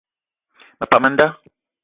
Me 0.77 0.85
pam 0.91 1.05
a 1.07 1.09
nda. 1.11 1.27